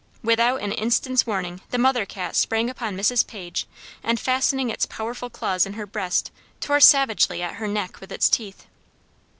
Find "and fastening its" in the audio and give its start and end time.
4.01-4.87